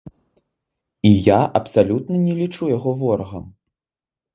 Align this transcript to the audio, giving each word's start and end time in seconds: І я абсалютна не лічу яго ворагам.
І 1.11 1.11
я 1.27 1.39
абсалютна 1.61 2.15
не 2.25 2.33
лічу 2.43 2.63
яго 2.77 2.99
ворагам. 3.05 3.51